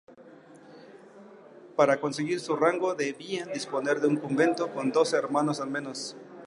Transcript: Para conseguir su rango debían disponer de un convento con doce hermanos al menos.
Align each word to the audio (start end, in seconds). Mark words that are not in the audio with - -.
Para 1.75 2.01
conseguir 2.01 2.39
su 2.39 2.55
rango 2.55 2.95
debían 2.95 3.51
disponer 3.53 3.99
de 4.01 4.07
un 4.07 4.17
convento 4.17 4.73
con 4.73 4.91
doce 4.91 5.15
hermanos 5.15 5.59
al 5.59 5.69
menos. 5.69 6.17